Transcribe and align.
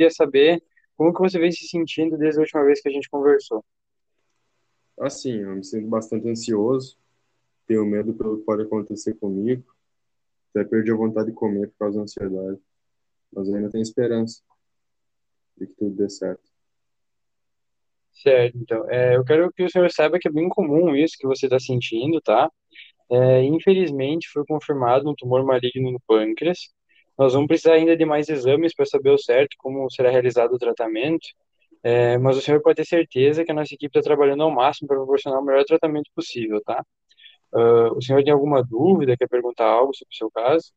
queria 0.00 0.10
saber 0.10 0.62
como 0.96 1.12
que 1.12 1.20
você 1.20 1.38
vem 1.38 1.52
se 1.52 1.68
sentindo 1.68 2.16
desde 2.16 2.38
a 2.38 2.42
última 2.42 2.64
vez 2.64 2.80
que 2.80 2.88
a 2.88 2.92
gente 2.92 3.10
conversou. 3.10 3.62
Assim, 4.98 5.40
eu 5.40 5.54
me 5.54 5.64
sinto 5.64 5.88
bastante 5.88 6.26
ansioso, 6.28 6.98
tenho 7.66 7.84
medo 7.84 8.14
pelo 8.14 8.38
que 8.38 8.44
pode 8.44 8.62
acontecer 8.62 9.14
comigo, 9.14 9.62
até 10.50 10.64
perdi 10.64 10.90
a 10.90 10.96
vontade 10.96 11.28
de 11.28 11.34
comer 11.34 11.68
por 11.68 11.78
causa 11.78 11.98
da 11.98 12.02
ansiedade, 12.04 12.58
mas 13.32 13.52
ainda 13.52 13.70
tenho 13.70 13.82
esperança 13.82 14.42
de 15.56 15.66
que 15.66 15.74
tudo 15.74 15.94
dê 15.94 16.08
certo. 16.08 16.48
Certo, 18.12 18.58
então, 18.58 18.90
é, 18.90 19.16
eu 19.16 19.24
quero 19.24 19.50
que 19.52 19.62
o 19.62 19.70
senhor 19.70 19.90
saiba 19.90 20.18
que 20.18 20.28
é 20.28 20.32
bem 20.32 20.48
comum 20.48 20.94
isso 20.94 21.16
que 21.18 21.26
você 21.26 21.46
está 21.46 21.58
sentindo, 21.58 22.20
tá? 22.20 22.50
É, 23.10 23.42
infelizmente, 23.44 24.28
foi 24.30 24.44
confirmado 24.46 25.08
um 25.10 25.14
tumor 25.14 25.44
maligno 25.44 25.90
no 25.92 26.00
pâncreas. 26.06 26.70
Nós 27.20 27.34
vamos 27.34 27.48
precisar 27.48 27.74
ainda 27.74 27.94
de 27.94 28.06
mais 28.06 28.30
exames 28.30 28.74
para 28.74 28.86
saber 28.86 29.10
o 29.10 29.18
certo 29.18 29.54
como 29.58 29.90
será 29.90 30.10
realizado 30.10 30.54
o 30.54 30.58
tratamento, 30.58 31.28
é, 31.82 32.16
mas 32.16 32.34
o 32.38 32.40
senhor 32.40 32.62
pode 32.62 32.76
ter 32.76 32.86
certeza 32.86 33.44
que 33.44 33.52
a 33.52 33.54
nossa 33.54 33.74
equipe 33.74 33.90
está 33.98 34.00
trabalhando 34.00 34.42
ao 34.42 34.50
máximo 34.50 34.88
para 34.88 34.96
proporcionar 34.96 35.38
o 35.38 35.44
melhor 35.44 35.62
tratamento 35.66 36.10
possível, 36.14 36.62
tá? 36.64 36.82
Ah, 37.52 37.92
o 37.94 38.00
senhor 38.00 38.24
tem 38.24 38.32
alguma 38.32 38.62
dúvida, 38.62 39.18
quer 39.18 39.28
perguntar 39.28 39.66
algo 39.66 39.94
sobre 39.94 40.14
o 40.14 40.16
seu 40.16 40.30
caso? 40.30 40.72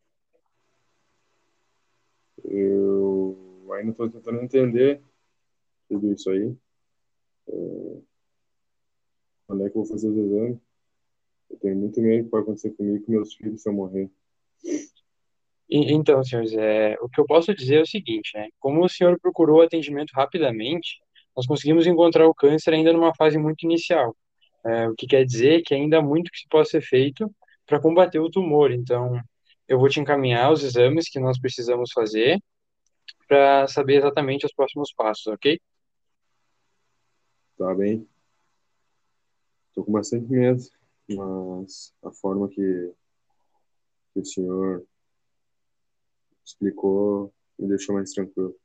Eu 2.43 3.69
ainda 3.75 3.91
estou 3.91 4.09
tentando 4.09 4.41
entender 4.41 5.01
tudo 5.87 6.11
isso 6.11 6.29
aí. 6.29 6.53
É, 7.47 8.01
Quando 9.47 9.65
é 9.65 9.69
que 9.69 9.77
eu 9.77 9.83
vou 9.83 9.89
fazer 9.89 10.09
os 10.09 10.17
exames? 10.17 10.57
Eu 11.49 11.57
tenho 11.59 11.77
muito 11.77 12.01
medo 12.01 12.25
que 12.25 12.29
pode 12.29 12.43
acontecer 12.43 12.71
comigo 12.71 13.05
com 13.05 13.13
meus 13.13 13.33
filhos 13.33 13.61
se 13.61 13.69
eu 13.69 13.73
morrer. 13.73 14.11
Então, 15.69 16.23
senhor 16.23 16.45
Zé, 16.45 16.97
o 17.01 17.09
que 17.09 17.19
eu 17.19 17.25
posso 17.25 17.53
dizer 17.53 17.77
é 17.77 17.81
o 17.81 17.87
seguinte, 17.87 18.31
né? 18.35 18.49
Como 18.59 18.83
o 18.83 18.89
senhor 18.89 19.19
procurou 19.19 19.61
atendimento 19.61 20.11
rapidamente, 20.11 20.99
nós 21.35 21.47
conseguimos 21.47 21.87
encontrar 21.87 22.27
o 22.27 22.33
câncer 22.33 22.73
ainda 22.73 22.93
numa 22.93 23.15
fase 23.15 23.37
muito 23.37 23.63
inicial. 23.63 24.15
É, 24.65 24.87
o 24.87 24.95
que 24.95 25.07
quer 25.07 25.25
dizer 25.25 25.61
que 25.63 25.73
ainda 25.73 25.97
há 25.97 26.01
muito 26.01 26.31
que 26.31 26.39
se 26.39 26.47
pode 26.47 26.69
ser 26.69 26.81
feito 26.81 27.29
para 27.65 27.81
combater 27.81 28.19
o 28.19 28.29
tumor. 28.29 28.71
Então, 28.71 29.19
eu 29.67 29.79
vou 29.79 29.89
te 29.89 29.99
encaminhar 29.99 30.51
os 30.51 30.63
exames 30.63 31.09
que 31.09 31.19
nós 31.19 31.39
precisamos 31.39 31.91
fazer 31.91 32.39
para 33.27 33.67
saber 33.67 33.97
exatamente 33.97 34.45
os 34.45 34.53
próximos 34.53 34.93
passos, 34.93 35.27
ok? 35.27 35.59
Tá 37.57 37.73
bem? 37.73 38.07
Tô 39.73 39.83
com 39.83 39.91
bastante 39.91 40.27
medo, 40.29 40.61
mas 41.09 41.93
a 42.03 42.11
forma 42.11 42.47
que, 42.47 42.93
que 44.13 44.19
o 44.19 44.25
senhor 44.25 44.85
explicou 46.53 47.33
me 47.57 47.67
deixou 47.67 47.95
mais 47.95 48.11
tranquilo. 48.11 48.55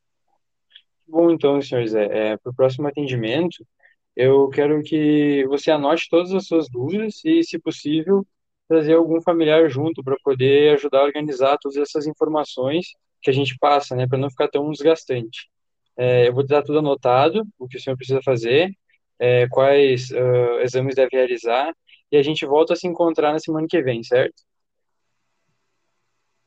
Bom, 1.07 1.31
então, 1.31 1.61
senhor 1.61 1.87
Zé, 1.87 2.05
é, 2.05 2.37
para 2.37 2.51
o 2.51 2.55
próximo 2.55 2.87
atendimento, 2.87 3.67
eu 4.15 4.49
quero 4.49 4.83
que 4.83 5.47
você 5.47 5.71
anote 5.71 6.09
todas 6.11 6.33
as 6.33 6.47
suas 6.47 6.69
dúvidas 6.69 7.25
e, 7.25 7.43
se 7.43 7.59
possível, 7.59 8.27
trazer 8.69 8.95
algum 8.95 9.21
familiar 9.23 9.69
junto 9.71 10.03
para 10.03 10.17
poder 10.23 10.75
ajudar 10.75 11.01
a 11.01 11.05
organizar 11.05 11.57
todas 11.59 11.79
essas 11.79 12.07
informações 12.07 12.89
que 13.23 13.31
a 13.31 13.33
gente 13.33 13.57
passa, 13.59 13.97
né, 13.97 14.07
para 14.07 14.19
não 14.19 14.31
ficar 14.31 14.49
tão 14.49 14.71
desgastante. 14.71 15.49
É, 15.97 16.29
eu 16.29 16.35
vou 16.35 16.47
dar 16.47 16.63
tudo 16.63 16.79
anotado, 16.79 17.47
o 17.59 17.67
que 17.67 17.79
o 17.79 17.81
senhor 17.81 17.97
precisa 17.97 18.21
fazer, 18.23 18.71
é, 19.19 19.49
quais 19.49 20.13
ah, 20.13 20.63
exames 20.63 20.95
deve 20.95 21.17
realizar, 21.17 21.75
e 22.13 22.17
a 22.17 22.23
gente 22.23 22.47
volta 22.47 22.75
a 22.75 22.77
se 22.77 22.87
encontrar 22.87 23.33
na 23.33 23.39
semana 23.39 23.67
que 23.69 23.83
vem, 23.83 24.03
certo? 24.03 24.43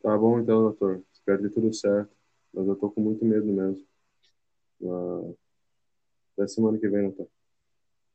Tá 0.02 0.17
bom 0.17 0.39
então, 0.39 0.62
doutor. 0.62 1.03
Espero 1.22 1.38
que 1.38 1.47
dê 1.47 1.53
tudo 1.53 1.73
certo. 1.73 2.11
Mas 2.53 2.67
eu 2.67 2.75
tô 2.75 2.91
com 2.91 3.02
muito 3.02 3.23
medo 3.23 3.45
mesmo. 3.45 3.86
Ah, 4.83 5.33
Até 6.33 6.47
semana 6.47 6.78
que 6.78 6.89
vem, 6.89 7.03
doutor. 7.03 7.30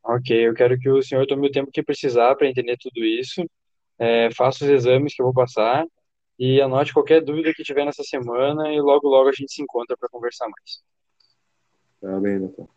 Ok, 0.02 0.30
eu 0.48 0.54
quero 0.54 0.78
que 0.78 0.88
o 0.88 1.02
senhor 1.02 1.26
tome 1.26 1.48
o 1.48 1.50
tempo 1.52 1.70
que 1.72 1.82
precisar 1.82 2.34
para 2.36 2.48
entender 2.48 2.76
tudo 2.78 3.04
isso, 3.04 3.44
é, 3.98 4.30
faça 4.32 4.64
os 4.64 4.70
exames 4.70 5.14
que 5.14 5.22
eu 5.22 5.26
vou 5.26 5.34
passar 5.34 5.84
e 6.38 6.60
anote 6.60 6.92
qualquer 6.92 7.22
dúvida 7.22 7.52
que 7.54 7.64
tiver 7.64 7.84
nessa 7.84 8.04
semana 8.04 8.72
e 8.72 8.80
logo 8.80 9.08
logo 9.08 9.28
a 9.28 9.32
gente 9.32 9.52
se 9.52 9.62
encontra 9.62 9.96
para 9.96 10.08
conversar 10.08 10.46
mais. 10.48 10.82
Tá 12.00 12.20
bem, 12.20 12.38
doutor. 12.40 12.68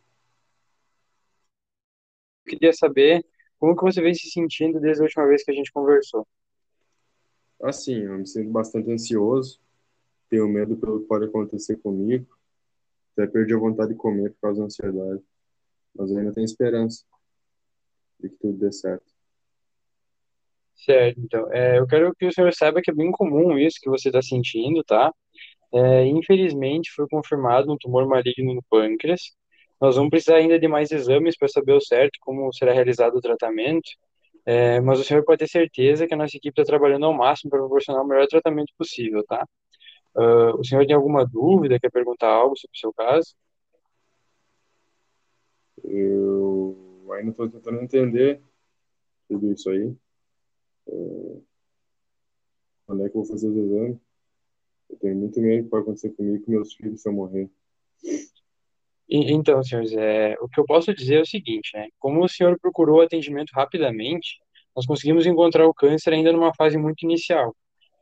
Eu 2.46 2.52
queria 2.52 2.74
saber 2.74 3.24
como 3.60 3.76
que 3.76 3.84
você 3.84 4.02
vem 4.02 4.14
se 4.14 4.30
sentindo 4.30 4.80
desde 4.80 5.02
a 5.02 5.06
última 5.06 5.28
vez 5.28 5.44
que 5.44 5.52
a 5.52 5.54
gente 5.54 5.72
conversou. 5.72 6.28
Assim, 7.62 7.96
eu 7.96 8.18
me 8.18 8.28
sinto 8.28 8.50
bastante 8.52 8.92
ansioso, 8.92 9.60
tenho 10.30 10.48
medo 10.48 10.78
pelo 10.78 11.02
que 11.02 11.08
pode 11.08 11.26
acontecer 11.26 11.78
comigo, 11.78 12.26
até 13.14 13.28
perdi 13.28 13.54
a 13.54 13.58
vontade 13.58 13.92
de 13.92 13.98
comer 13.98 14.32
por 14.32 14.42
causa 14.42 14.60
da 14.60 14.66
ansiedade, 14.66 15.22
mas 15.96 16.12
ainda 16.12 16.34
tenho 16.34 16.46
esperança 16.46 17.04
de 18.20 18.30
que 18.30 18.36
tudo 18.36 18.58
dê 18.58 18.72
certo. 18.72 19.06
Certo, 20.76 21.20
então, 21.20 21.52
é, 21.52 21.78
eu 21.78 21.86
quero 21.86 22.14
que 22.16 22.26
o 22.26 22.32
senhor 22.32 22.54
saiba 22.54 22.82
que 22.82 22.90
é 22.90 22.94
bem 22.94 23.12
comum 23.12 23.58
isso 23.58 23.80
que 23.82 23.90
você 23.90 24.08
está 24.08 24.22
sentindo, 24.22 24.84
tá? 24.84 25.14
É, 25.74 26.06
infelizmente, 26.06 26.92
foi 26.96 27.08
confirmado 27.10 27.72
um 27.72 27.78
tumor 27.78 28.08
maligno 28.08 28.54
no 28.54 28.64
pâncreas. 28.70 29.22
Nós 29.80 29.96
vamos 29.96 30.10
precisar 30.10 30.38
ainda 30.38 30.58
de 30.58 30.68
mais 30.68 30.92
exames 30.92 31.38
para 31.38 31.48
saber 31.48 31.74
o 31.74 31.82
certo 31.82 32.18
como 32.22 32.52
será 32.54 32.74
realizado 32.74 33.16
o 33.16 33.22
tratamento, 33.22 33.90
é, 34.46 34.80
mas 34.82 35.00
o 35.00 35.04
senhor 35.04 35.24
pode 35.24 35.40
ter 35.40 35.50
certeza 35.50 36.08
que 36.08 36.14
a 36.14 36.18
nossa 36.18 36.36
equipe 36.38 36.60
está 36.60 36.64
trabalhando 36.64 37.06
ao 37.06 37.14
máximo 37.14 37.50
para 37.50 37.60
proporcionar 37.60 38.04
o 38.04 38.08
melhor 38.08 38.28
tratamento 38.28 38.74
possível, 38.78 39.24
tá? 39.28 39.46
Ah, 40.20 40.54
o 40.58 40.64
senhor 40.66 40.86
tem 40.86 40.96
alguma 40.96 41.26
dúvida, 41.26 41.80
quer 41.80 41.90
perguntar 41.90 42.28
algo 42.30 42.58
sobre 42.58 42.76
o 42.76 42.80
seu 42.80 42.94
caso? 42.94 43.34
Eu 45.82 47.08
ainda 47.14 47.32
estou 47.32 47.50
tentando 47.50 47.82
entender 47.82 48.42
tudo 49.30 49.54
isso 49.54 49.70
aí. 49.70 49.96
Quando 52.86 53.06
é 53.06 53.10
que 53.10 53.16
eu 53.16 53.22
vou 53.22 53.26
fazer 53.26 53.48
os 53.48 53.56
exames? 53.56 53.98
Eu 54.90 54.98
tenho 54.98 55.16
muito 55.16 55.40
medo 55.40 55.64
que 55.64 55.70
pode 55.70 55.84
acontecer 55.84 56.10
comigo 56.10 56.44
com 56.44 56.52
meus 56.52 56.74
filhos 56.74 57.02
se 57.02 57.08
eu 57.08 57.14
morrer. 57.14 57.50
Então, 59.08 59.64
senhores, 59.64 59.94
é, 59.94 60.36
o 60.42 60.50
que 60.50 60.60
eu 60.60 60.66
posso 60.66 60.94
dizer 60.94 61.20
é 61.20 61.22
o 61.22 61.26
seguinte, 61.26 61.72
né? 61.74 61.88
Como 61.98 62.24
o 62.24 62.28
senhor 62.28 62.60
procurou 62.60 63.02
atendimento 63.02 63.52
rapidamente, 63.54 64.38
nós 64.76 64.86
conseguimos 64.86 65.26
encontrar 65.26 65.66
o 65.66 65.74
câncer 65.74 66.14
ainda 66.14 66.32
numa 66.32 66.54
fase 66.54 66.78
muito 66.78 67.04
inicial. 67.04 67.56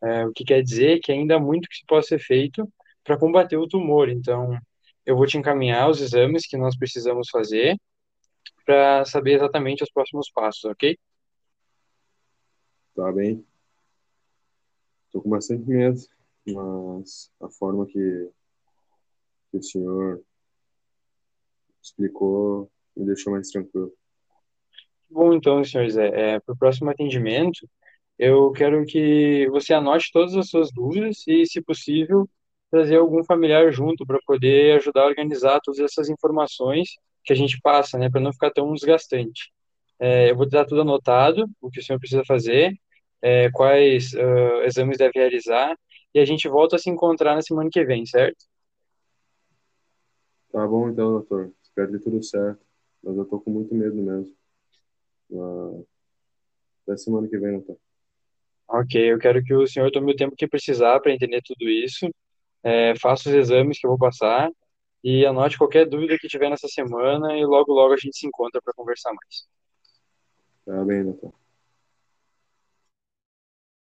É, 0.03 0.25
o 0.25 0.31
que 0.31 0.43
quer 0.43 0.61
dizer 0.61 0.99
que 0.99 1.11
ainda 1.11 1.35
há 1.35 1.39
muito 1.39 1.67
que 1.67 1.77
se 1.77 1.85
pode 1.85 2.07
ser 2.07 2.19
feito 2.19 2.71
para 3.03 3.17
combater 3.17 3.57
o 3.57 3.67
tumor. 3.67 4.09
Então, 4.09 4.57
eu 5.05 5.15
vou 5.15 5.25
te 5.25 5.37
encaminhar 5.37 5.89
os 5.89 6.01
exames 6.01 6.45
que 6.45 6.57
nós 6.57 6.77
precisamos 6.77 7.29
fazer 7.29 7.77
para 8.65 9.05
saber 9.05 9.35
exatamente 9.35 9.83
os 9.83 9.91
próximos 9.91 10.29
passos, 10.29 10.65
ok? 10.65 10.97
Tá 12.95 13.11
bem? 13.11 13.45
Tô 15.11 15.21
com 15.21 15.29
bastante 15.29 15.65
medo, 15.69 15.99
mas 16.45 17.31
a 17.41 17.49
forma 17.49 17.85
que, 17.85 18.29
que 19.51 19.57
o 19.57 19.63
senhor 19.63 20.21
explicou 21.81 22.69
me 22.95 23.05
deixou 23.05 23.31
mais 23.33 23.49
tranquilo. 23.49 23.93
Bom, 25.09 25.33
então, 25.33 25.63
senhores, 25.63 25.95
é, 25.95 26.33
é, 26.33 26.39
para 26.39 26.53
o 26.53 26.57
próximo 26.57 26.89
atendimento, 26.89 27.67
eu 28.19 28.51
quero 28.51 28.85
que 28.85 29.47
você 29.49 29.73
anote 29.73 30.11
todas 30.11 30.35
as 30.35 30.49
suas 30.49 30.71
dúvidas 30.71 31.23
e, 31.27 31.45
se 31.45 31.61
possível, 31.61 32.27
trazer 32.71 32.97
algum 32.97 33.23
familiar 33.23 33.71
junto 33.71 34.05
para 34.05 34.19
poder 34.25 34.77
ajudar 34.77 35.03
a 35.03 35.07
organizar 35.07 35.59
todas 35.63 35.79
essas 35.79 36.09
informações 36.09 36.89
que 37.23 37.33
a 37.33 37.35
gente 37.35 37.59
passa, 37.61 37.97
né, 37.97 38.09
para 38.09 38.21
não 38.21 38.33
ficar 38.33 38.51
tão 38.51 38.73
desgastante. 38.73 39.51
É, 39.99 40.31
eu 40.31 40.35
vou 40.37 40.47
dar 40.47 40.65
tudo 40.65 40.81
anotado, 40.81 41.45
o 41.61 41.69
que 41.69 41.79
o 41.79 41.83
senhor 41.83 41.99
precisa 41.99 42.23
fazer, 42.25 42.73
é, 43.21 43.49
quais 43.51 44.13
ah, 44.15 44.65
exames 44.65 44.97
deve 44.97 45.13
realizar, 45.15 45.75
e 46.13 46.19
a 46.19 46.25
gente 46.25 46.47
volta 46.47 46.75
a 46.75 46.79
se 46.79 46.89
encontrar 46.89 47.35
na 47.35 47.41
semana 47.41 47.69
que 47.71 47.83
vem, 47.85 48.05
certo? 48.05 48.45
Tá 50.51 50.65
bom 50.67 50.89
então, 50.89 51.11
doutor. 51.11 51.51
Espero 51.61 51.91
que 51.91 51.99
tudo 51.99 52.23
certo. 52.23 52.65
Mas 53.03 53.15
eu 53.17 53.25
tô 53.25 53.39
com 53.39 53.51
muito 53.51 53.73
medo 53.75 53.95
mesmo. 53.95 54.35
Ah, 55.33 55.83
Até 56.83 56.97
semana 56.97 57.27
que 57.27 57.37
vem, 57.37 57.51
doutor. 57.51 57.77
Ok, 58.79 59.11
eu 59.11 59.17
quero 59.17 59.43
que 59.43 59.55
o 59.55 59.65
senhor 59.65 59.89
tome 59.91 60.11
o 60.11 60.15
tempo 60.15 60.35
que 60.35 60.47
precisar 60.47 60.99
para 60.99 61.11
entender 61.11 61.41
tudo 61.43 61.67
isso, 61.67 62.07
é, 62.63 62.93
faça 62.95 63.27
os 63.27 63.35
exames 63.35 63.79
que 63.79 63.87
eu 63.87 63.89
vou 63.89 63.97
passar 63.97 64.51
e 65.03 65.25
anote 65.25 65.57
qualquer 65.57 65.87
dúvida 65.87 66.15
que 66.19 66.27
tiver 66.27 66.47
nessa 66.47 66.67
semana 66.67 67.35
e 67.35 67.43
logo 67.43 67.73
logo 67.73 67.93
a 67.93 67.97
gente 67.97 68.15
se 68.15 68.27
encontra 68.27 68.61
para 68.61 68.73
conversar 68.75 69.11
mais. 69.13 69.47
Tá 70.63 70.85
bem, 70.85 71.03
doutor. 71.05 71.33